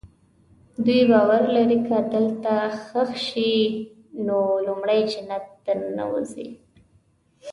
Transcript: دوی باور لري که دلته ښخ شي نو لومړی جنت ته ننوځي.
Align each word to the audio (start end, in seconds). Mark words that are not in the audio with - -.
دوی 0.85 1.01
باور 1.11 1.43
لري 1.55 1.79
که 1.87 1.97
دلته 2.13 2.53
ښخ 2.83 3.09
شي 3.27 3.53
نو 4.27 4.37
لومړی 4.65 4.99
جنت 5.11 5.45
ته 5.65 5.71
ننوځي. 5.81 6.49